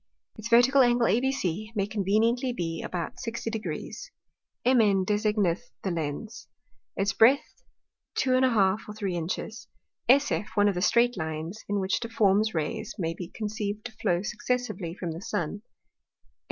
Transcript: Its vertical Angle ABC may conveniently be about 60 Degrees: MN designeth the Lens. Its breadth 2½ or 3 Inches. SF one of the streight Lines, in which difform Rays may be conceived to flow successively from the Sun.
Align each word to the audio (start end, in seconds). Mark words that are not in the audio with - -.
Its 0.35 0.47
vertical 0.49 0.81
Angle 0.81 1.05
ABC 1.05 1.75
may 1.75 1.85
conveniently 1.85 2.51
be 2.51 2.81
about 2.81 3.19
60 3.19 3.51
Degrees: 3.51 4.09
MN 4.65 5.05
designeth 5.05 5.69
the 5.83 5.91
Lens. 5.91 6.47
Its 6.97 7.13
breadth 7.13 7.61
2½ 8.15 8.79
or 8.89 8.95
3 8.95 9.13
Inches. 9.15 9.67
SF 10.09 10.47
one 10.55 10.67
of 10.67 10.73
the 10.73 10.81
streight 10.81 11.17
Lines, 11.17 11.63
in 11.69 11.79
which 11.79 11.99
difform 11.99 12.41
Rays 12.51 12.95
may 12.97 13.13
be 13.13 13.27
conceived 13.27 13.85
to 13.85 13.91
flow 13.91 14.23
successively 14.23 14.95
from 14.95 15.11
the 15.11 15.21
Sun. 15.21 15.61